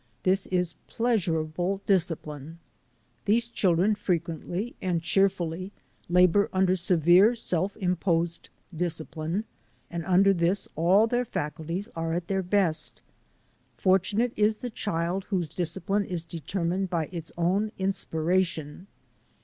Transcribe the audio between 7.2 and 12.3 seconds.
under severe, self imposed discipline, and under this all their faculties are at